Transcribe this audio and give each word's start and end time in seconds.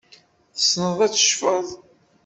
Tessneḍ 0.55 0.99
ad 1.05 1.11
tecfeḍ? 1.13 1.67